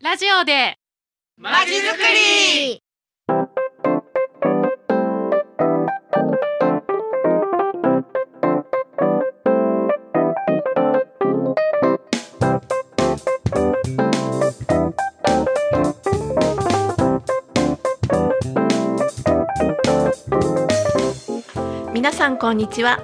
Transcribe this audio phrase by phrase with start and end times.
[0.00, 0.78] ラジオで。
[1.36, 2.80] まちづくり。
[21.92, 23.00] 皆さんこんにちは。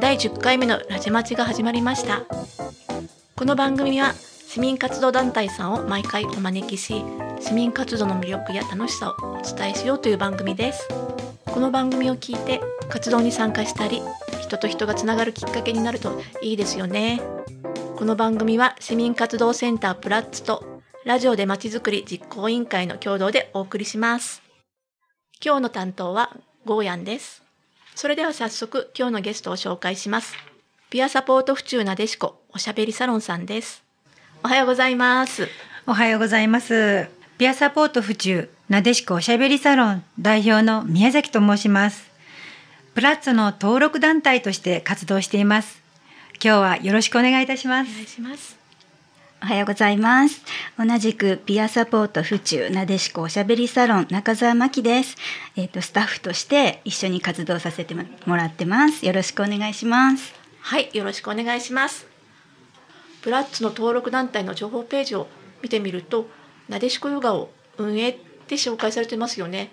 [0.00, 2.22] 第10回目のラジマチが始まりました。
[3.36, 4.14] この番組は
[4.58, 7.04] 市民活動団体さんを毎回お招きし
[7.38, 10.88] 市民活動の魅力や楽しさをお伝えしようという番組です。
[11.44, 14.02] この番組を聞いて活動に参加したり
[14.40, 17.20] 人と人がつながるきっかけになるといいですよね。
[17.94, 24.42] この番組は市民活動センタープラッツとラジオでまちづくり実行委員会の共同でお送りします。
[25.40, 27.44] 今日の担当はゴーヤンです。
[27.94, 30.34] それでは早速今日のゲストを紹介します。
[30.90, 33.86] ピアサポート府中なでしこおしゃべりサロンさんです。
[34.48, 35.46] おはようございます
[35.86, 37.06] おはようございます。
[37.36, 42.08] ピアサポート府中なでしこおしゃべりサロン代表の宮崎と申します。
[42.94, 45.82] プラッツの登録団体として活動しています。
[46.42, 47.90] 今日はよろしくお願いいたします。
[47.90, 48.56] お願いします
[49.42, 50.40] おはようございます。
[50.78, 55.16] 同じくピアサポート府中なでしこおしゃべりサロン中澤真希です。
[55.56, 59.04] えっ、とスタッフとして一緒に活動させてもらってます。
[59.04, 60.32] よろしくお願いします。
[60.60, 62.17] はいよろしくお願いします
[63.28, 65.26] プラッツの登録団体の情報ページを
[65.60, 66.30] 見てみると
[66.70, 69.70] なでしこヨガを運営って紹介されてますよね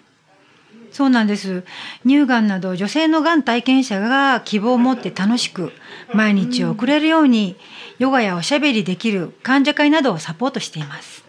[0.92, 1.64] そうなんです。
[2.06, 5.72] 乳がんなど女性のがん体験者が希望を持って楽しく
[6.14, 7.56] 毎日を送れるように
[7.97, 11.23] ヨガやおしゃべりできる患者会などをサポートしています。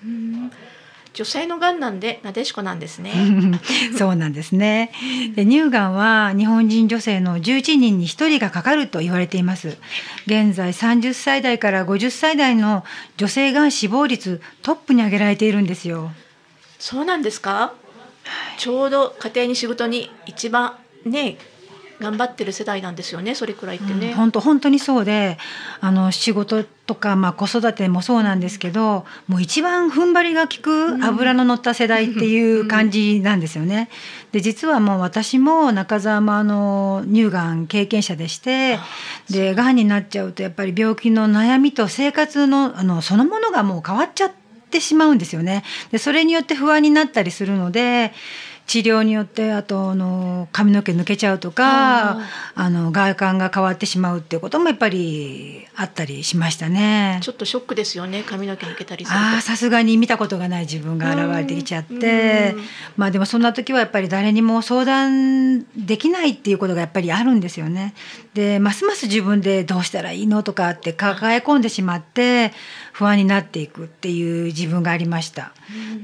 [1.16, 3.10] 女性のがんなんでなでしこなんですね
[3.96, 4.92] そうなんですね。
[5.34, 9.78] で乳がんは日本人女性の11人に1人がかかると言われています。
[10.26, 12.84] 現在30歳代から50歳代の
[13.16, 16.12] 女性がん死亡率トップに挙げられているんですよ。
[16.78, 17.72] そうなんですか？
[18.58, 20.74] ちょうど家庭に仕事に一番
[21.06, 21.38] ね
[22.00, 25.38] 頑張ってる世代なんですよねそれくらいってね、本当本当にそうで、
[25.80, 33.88] あの仕事とかまあ子育てもそうなんですけど、もう一番踏ん張りが効く油の乗った世代っていう感じなんですよね。
[34.32, 38.78] で実はもう私も中澤もあの乳がん経験者でして、
[39.30, 44.32] でがんになっちゃうとやっぱり病気の悩みと生活のあのそのものがもう変わっちゃっ
[44.70, 45.64] てしまうんですよね。
[45.90, 48.12] でそれによって不安になったりするので。
[48.66, 52.18] 治療によってあとあの髪の毛抜けちゃうとか
[52.54, 57.18] あの外観が変わってしまうっていうこともやっぱりあったりしましたね。
[57.22, 62.62] ちょっとショックですよね髪の毛抜けたりするとああさすがに見たことがない自分が現れてきちゃってうん
[62.96, 67.94] まあでもそんな時はやっぱり誰にも相談できないっていうことがやっぱりあるんですよね。
[68.34, 72.52] でますます自分でどうしたらいいのとかって抱え込んでしまって
[72.96, 75.52] 不安になっていくっていう自分がありました。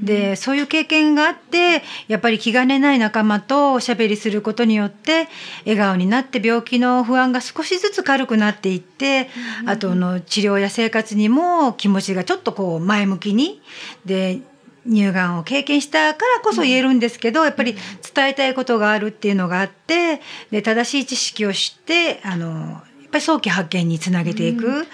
[0.03, 5.27] でそういう経験があってやっぱり気兼ねない仲間とおしゃべりすることによって
[5.65, 9.29] 笑顔になって病気の不安が少しずつ軽くなっていって、
[9.65, 13.59] あとの治療や生活にも気持ちがちょっとこう前向きに
[14.05, 14.41] で
[14.87, 17.75] 乳がんを経験したからこそ言えるんですけど、やっぱり
[18.13, 20.21] 伝えたいことがあるっていうのがあって
[20.51, 24.85] で正しい知識を知ってあのやっぱり早期発見につなげていく。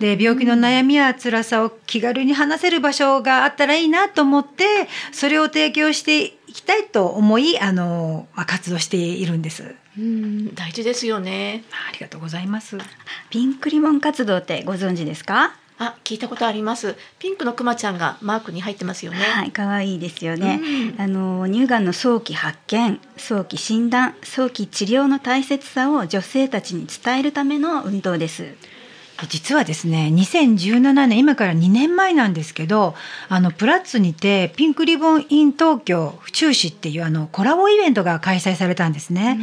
[0.00, 4.64] で病気の悩みや辛さを気軽に話せる場所があったらいいなと思って
[5.12, 9.74] それを提供していきたいと思いあの、まあ、活動しているんです。
[9.96, 12.78] うん大事ですよねありがとうございます。
[13.30, 15.54] ピンクリボン活動ってご存知ですか？
[15.76, 20.60] あ聞いたことありますピンクのクマちゃんがマークに入ってますよね、はい、可愛いですよね。
[20.96, 28.54] うんあの乳がんの早期発見、早期診断、早期治療の大切さを女性たちに伝えるための運動です。
[29.28, 32.94] 実はですね2017年今から2年前なんですけど
[33.28, 39.38] あのプラッツにてピンクリボンイン東京府中市っていうあのコラボイベントが開催されたんですね。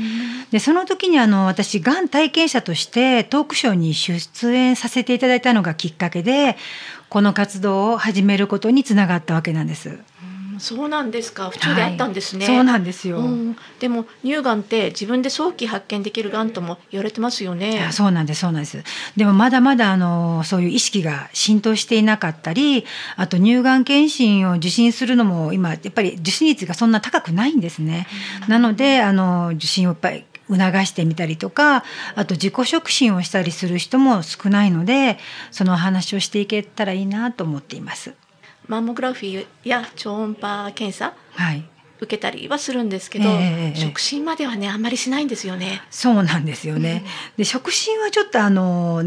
[0.52, 6.58] でその時にあの私がん体験者としてトークショーに出演させていただいたのがきっかけで
[7.09, 10.00] この活動を始めることにつながったわけなんです。
[10.73, 11.49] うんそうなんですか。
[11.49, 12.55] 府中であったんですね、はい。
[12.55, 13.17] そうなんですよ。
[13.17, 13.58] うん。
[13.79, 17.84] でも乳がんって自分で早期発見できるがんとも言われてますよね。
[17.87, 18.84] あそうなんですそうなんです。
[19.17, 22.85] でもまだまだあのそういう意識が浸透していなかったり
[23.16, 28.08] あと乳がん検診を受診するのも今やっぱり受診率がそんな高くないんですね、
[28.47, 31.84] なのであの受診をやっぱり促してみたりとか
[32.16, 35.17] あと自己触診をしたりする人も少ないので
[35.52, 38.13] その話をしていけたらいいなと思っています。
[38.72, 41.66] マンモグラフィーや超音波検査はい
[41.97, 45.84] 受けたりはするんですけど、ええ触診まではねあんまりしないんですよね。
[45.91, 47.03] そうなんですよね。
[47.38, 49.03] で触診はちょっとあの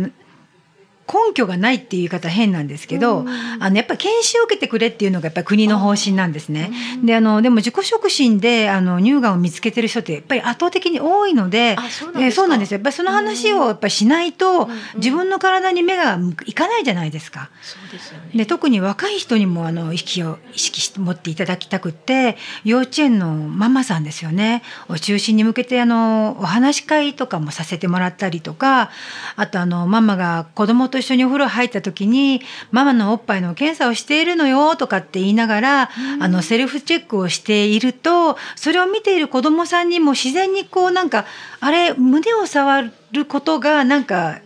[1.06, 3.24] 根拠がないっていう言い方変なんですけど、
[3.60, 6.70] あのやっぱり研修を受けてくれっていうのがやっぱり国の方針なんですね。
[7.04, 11.76] であのでも自己触診であの乳がんを見つけてる人ってやっぱり圧倒的に多いので
[12.18, 12.76] えそうなんですよ。
[12.76, 17.50] やっぱりその話をやっぱりしないと、自分の体に目がいかないじゃないですか。
[17.62, 17.98] そうで
[18.34, 18.44] ね。
[18.44, 24.62] で特に若い人にもあの意識を意識して持っていただきたくって幼稚園のママさんですよね。
[24.88, 28.90] を中心に向けてあのお話し会とかもさせてもらったりとか
[29.36, 41.26] あとあのママが子供と一緒にお風呂入った時にママのおっぱいの検査をしているのよとかって言いながら、あのセルフチェックをしているとそれを見ている子供さんにも自然にこうなんか
[41.60, 44.38] あれ胸を触ることがなんか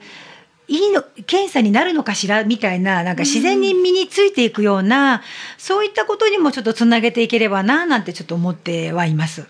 [0.71, 2.45] いいの検査になるのかしら？
[2.45, 5.23] みたいななんか自然に身についていくような、
[5.57, 9.47] そういったことにもちょっとつなげていければななんてちょっと思ってはいます。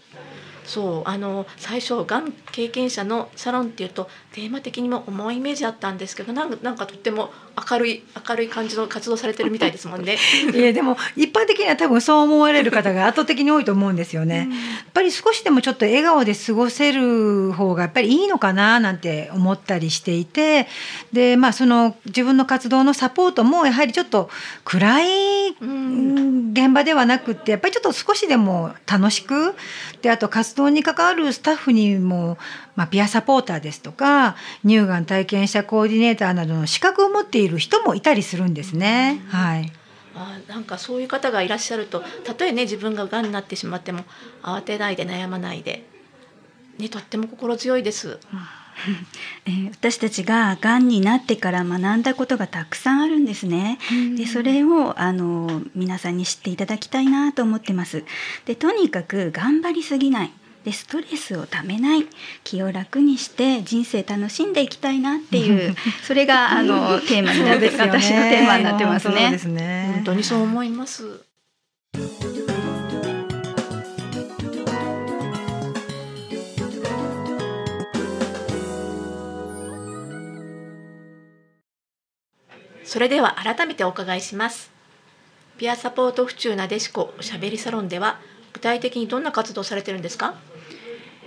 [0.68, 7.30] そうあの最初がん経験者のサロンっていうとテーマ的にも重いイメージあったんですけどなんかなんかとっても
[7.70, 10.18] 明るい明るい感じの活動されてるみたいですもんね。
[10.54, 14.36] いやでも一般的には多分そう思われる方が 圧倒的に多いと思うんですよね。
[14.36, 20.68] やっぱり少しでもちょっと笑顔で過ごせる方がやっぱりいいのかななんて思ったりしていて
[21.12, 24.28] でまあその自分の活動のサポートもやはりちょっと
[24.64, 29.54] 暗い現場ではなくってやっぱりちょっと少しでも楽しく
[30.02, 32.38] であと活動に関わるスタッフにも、
[32.76, 39.22] まあ、ピアサポーターですとか乳がん体験者コーディネーターなどの資格を持っている人もいたりするんですね。
[39.28, 39.72] はい
[40.18, 44.04] あなんかそういう方がいらっしゃるとたとえね自分ががんになってしまっても
[44.42, 45.84] 慌てないで悩まないで、
[46.78, 48.18] ね、とっても心強いです。
[49.46, 53.78] えー私たちががんになってから学んだことがたくさんあるんですね。
[54.16, 58.04] でそれをあの皆さんに知っていただきたいなと思ってます。
[58.44, 60.32] でとにかく頑張りすぎない。
[60.68, 62.06] でストレスをためない
[62.44, 65.74] 気を楽にして人生楽しんでいきたいなっていう
[66.06, 69.38] それがあのテーマになって、私のテーマになってますね。
[69.38, 71.24] すね本当にそう思います。
[82.84, 84.70] それでは改めてお伺いします。
[85.56, 88.20] ピアサポート府中なでしこおしゃべりサロンでは
[88.58, 90.34] 具体的にどんな活動をされてるんですか？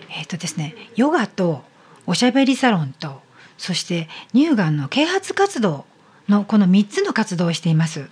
[0.10, 1.64] えっ、とですね、ヨガと
[2.06, 3.22] おしゃべりサロンと
[3.58, 5.86] そして乳がんの啓発活動
[6.28, 8.10] のこの3つの活動をしています。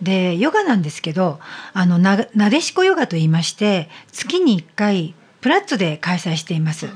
[0.00, 1.38] でヨガなんですけど
[1.72, 6.88] あのななでしこヨガと言いまして月に1回プラッツで開催しています。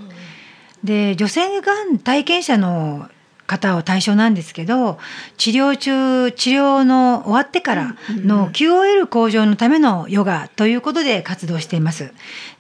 [0.83, 3.09] で女性がん体験者の
[3.47, 4.99] 方を対象なんですけど
[5.37, 12.13] 治療中治療の終わってからの QOL 向上のためのヨガということで活動しています。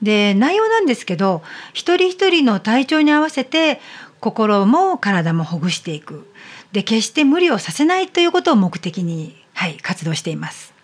[0.02, 1.42] で内容なんですけど
[1.72, 3.80] 一人一人の体調に合わせて
[4.20, 6.26] 心も体もほぐしていく
[6.72, 10.74] で決して無理をさせないということを目的に、はい、活動しています。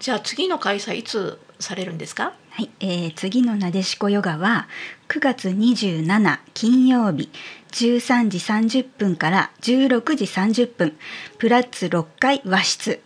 [0.00, 2.32] じゃあ次の開催いつされるんですか？
[2.50, 4.68] はい、えー次のなでしこヨガは
[5.08, 7.30] 9月27金曜日
[7.72, 10.96] 13時30分から16時30分
[11.38, 13.00] プラッツ6階和室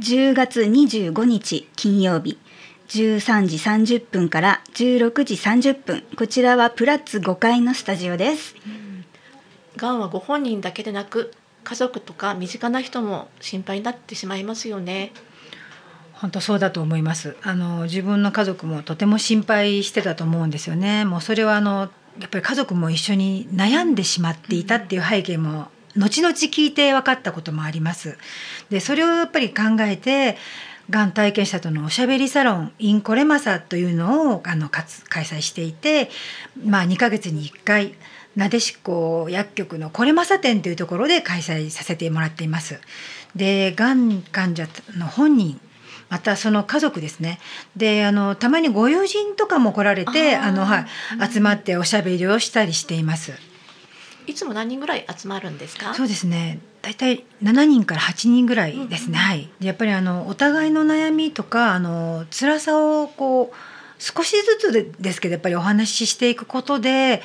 [0.00, 2.38] 10月25日金曜日
[2.88, 3.56] 13時
[3.96, 8.54] 30分から16時30分こちらはプラッツ5階のスタジオです
[9.76, 11.32] がんはご本人だけでなく
[11.64, 15.12] 家族とか身近な人も心配になってしまいますよね。
[16.16, 17.36] 本当そうだと思います。
[17.42, 21.04] あの自分の家族もとても心配してたと思うんですよね。
[21.04, 28.16] もうそれはあのやっぱり家族も一緒に悩んでしまっていたっていう背景も後々聞いて分かったこともあります。
[28.70, 30.38] でそれをやっぱり考えて
[30.88, 36.10] がん体験者とのおしゃべりサロンインコレマサというのをあのかつ開催していて、
[36.64, 37.94] まあ、2ヶ月に1回
[38.36, 42.80] なでしこ薬局のコレマサ店というところで開催させてもらっています。
[43.34, 45.60] でがん患者の本人
[46.08, 47.40] またその家族ですね。
[47.76, 50.86] であのたまにご友人とかも来られてあの、はい、
[51.32, 53.32] 集まっておしゃべりをしたりしています。
[54.26, 55.94] いつも何人ぐらい集まるんですか？
[55.94, 56.58] そうですね。
[56.82, 59.50] 大体7人から8人ぐらいですね、はい。
[59.58, 63.56] でやっぱりあのお互いの悩みとかあの辛さをこう
[63.98, 67.22] 少しずつでですけどやっぱりお話ししていくことで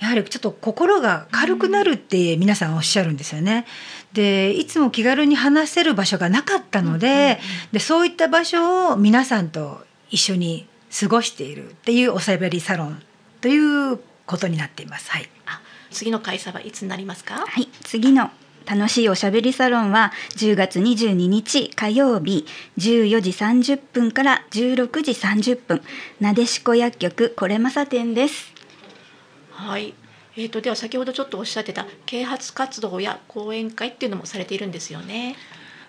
[0.00, 3.66] やはりちょっと心が軽くなるって皆さんおっしゃるんですよね。
[4.12, 7.38] でいつも気軽に話せる場所がなかったので,、
[7.70, 10.66] でそういった場所を皆さんと一緒に
[11.00, 13.02] 過ごしているっていうおしゃべりサロン
[13.40, 15.10] ということになっています。
[15.10, 17.34] はいあ次の開催はいつになりますか？
[17.46, 18.30] はい、次の
[18.66, 22.46] 楽しいおしゃべりサロンは10月22日火曜日
[22.78, 25.82] 14時30分から16時30分
[26.20, 28.59] なでしこ薬局これまさ店です。
[29.60, 29.94] はい、
[30.36, 35.36] ええーと、では先ほどちょっとおっしゃってた啓発活動や講演会っていうのもされているんですよね。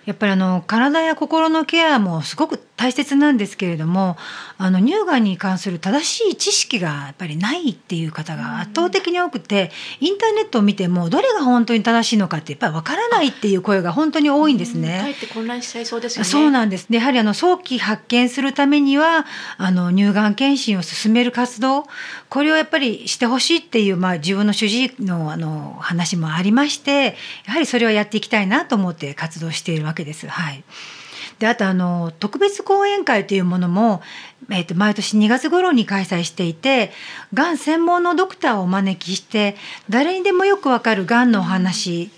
[0.05, 4.17] やっぱりあの体や心のケアもすごく大切なんですけれども
[4.57, 9.69] あの乳がんに関する正しい知識がやっぱりないっていう方が圧倒的に多くて
[9.99, 14.99] インターネットを見てもどれが本当に正しいのかってやっぱりわからないっていう声が本当に多いんですね。
[14.99, 16.29] かえって混乱しちゃいそうですよね。
[16.29, 16.87] そうなんです。
[16.89, 19.27] でやはりあの早期発見するためには
[19.59, 21.85] あの乳がん検診を進める活動
[22.29, 30.25] これをやっぱりしてほしいっていうまあ自分の主治医のあの話もありましてやはりそれをやっていきたいなと思って活動しているわけです。
[30.25, 30.63] はい。
[31.41, 34.03] であとあの特別講演会というものも、
[34.51, 36.91] えー、と毎年2月頃に開催していて
[37.33, 39.55] がん専門のドクターをお招きして
[39.89, 42.11] 誰にでもよくわかるがんのお話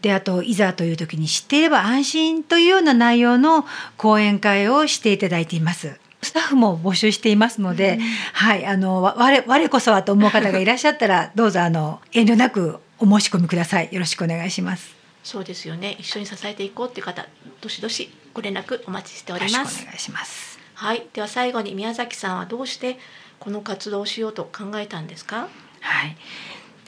[0.00, 3.66] であといざという時に知っていれば安心というような内容の
[3.96, 5.98] 講演会をしていただいています。
[6.22, 8.00] スタッフも募集していますので、うん、
[8.32, 13.88] はいあの我我こそはと思う方がいらっしゃったら どうぞあの遠慮なくお申し込みください。
[13.90, 14.94] よろしくお願いします。
[15.24, 15.96] そうですよね。
[15.98, 17.26] 一緒に支えていこうっていう方、
[17.60, 19.82] どしどしご連絡お待ちしております。
[19.82, 20.60] お願いします。
[20.74, 22.96] はい、では最後に宮崎さんはどうして
[23.40, 25.48] この活動をしようと考えたんですか？
[25.80, 26.16] はい。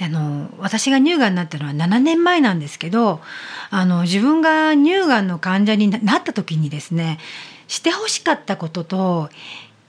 [0.00, 3.21] あの私が乳がんになったのは7年前なんですけど
[3.71, 7.19] あの自分が乳がんの患者になった時にですね
[7.66, 9.28] してほしかったことと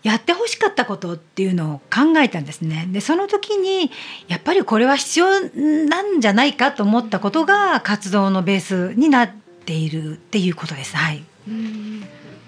[0.02, 2.88] やってほしかったことっていうのを考えたんですね。
[2.92, 3.92] でその時に
[4.28, 9.32] やっぱりこれは必要なんじゃないかと思ったことが活動のベースになっ
[9.64, 10.98] ているっていうことです。
[10.98, 11.24] はい。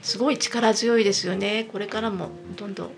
[0.02, 1.68] すごい力強いですよね。
[1.72, 2.92] これからもどんどん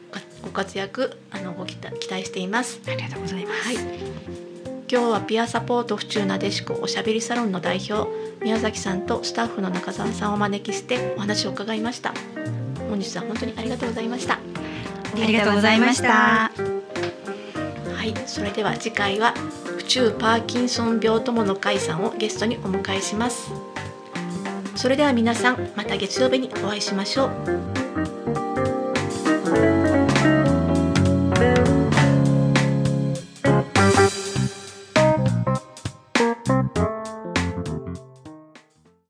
[0.43, 2.81] ご活躍あのご期待しています。
[2.87, 3.67] ありがとうございます。
[3.67, 3.75] はい、
[4.91, 8.09] 今日はピアサポート府中なでしこおしゃべりサロンの代表
[8.43, 12.13] 宮崎さんとスタッフの中澤さんをお招きしてお話を伺いました。
[12.89, 14.39] 本日は本当にありがとうございましたあ
[15.15, 16.51] りがとうございましたは
[18.03, 19.33] いそれでは次回は
[19.77, 23.51] 府中パーキンソン病友の会さんをゲストにお迎えします
[24.75, 27.74] それでは皆さんまた月曜日にお会いしましょう。